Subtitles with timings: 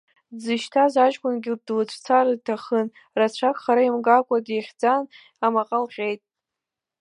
[0.35, 5.03] Дзышьҭаз аҷкәынгьы длыцәцар иҭахын, рацәак хара имгакәа дихьӡан,
[5.45, 6.21] амаҟа лҟьеит.